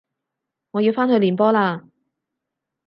[0.71, 1.83] 我要返去練波喇